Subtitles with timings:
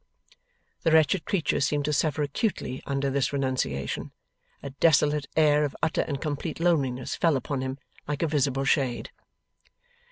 [0.81, 4.11] The wretched creature seemed to suffer acutely under this renunciation.
[4.63, 7.77] A desolate air of utter and complete loneliness fell upon him,
[8.07, 9.11] like a visible shade.